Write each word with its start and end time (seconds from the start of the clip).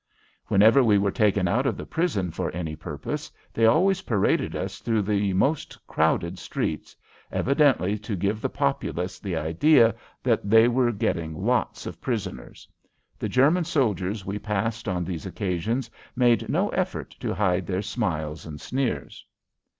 Whenever 0.47 0.83
we 0.83 0.97
were 0.97 1.11
taken 1.11 1.47
out 1.47 1.67
of 1.67 1.77
the 1.77 1.85
prison 1.85 2.31
for 2.31 2.49
any 2.53 2.75
purpose 2.75 3.31
they 3.53 3.67
always 3.67 4.01
paraded 4.01 4.55
us 4.55 4.79
through 4.79 5.03
the 5.03 5.31
most 5.33 5.77
crowded 5.85 6.39
streets 6.39 6.95
evidently 7.31 7.99
to 7.99 8.15
give 8.15 8.41
the 8.41 8.49
populace 8.49 9.19
an 9.23 9.35
idea 9.35 9.93
that 10.23 10.49
they 10.49 10.67
were 10.67 10.91
getting 10.91 11.35
lots 11.45 11.85
of 11.85 12.01
prisoners. 12.01 12.67
The 13.19 13.29
German 13.29 13.65
soldiers 13.65 14.25
we 14.25 14.39
passed 14.39 14.87
on 14.87 15.05
these 15.05 15.27
occasions 15.27 15.87
made 16.15 16.49
no 16.49 16.69
effort 16.69 17.11
to 17.19 17.35
hide 17.35 17.67
their 17.67 17.83
smiles 17.83 18.43
and 18.47 18.59
sneers. 18.59 19.23